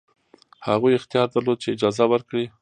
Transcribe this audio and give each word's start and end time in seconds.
هغوی 0.67 0.97
اختیار 0.99 1.27
درلود 1.33 1.57
چې 1.63 1.73
اجازه 1.75 2.05
ورکړي. 2.11 2.45